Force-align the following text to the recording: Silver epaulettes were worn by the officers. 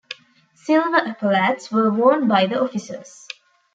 Silver 0.55 0.97
epaulettes 1.09 1.71
were 1.71 1.91
worn 1.93 2.27
by 2.27 2.47
the 2.47 2.59
officers. 2.59 3.27